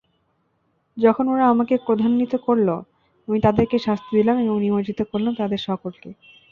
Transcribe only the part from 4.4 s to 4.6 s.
এবং